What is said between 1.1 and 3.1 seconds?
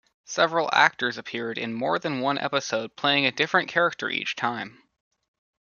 appeared in more than one episode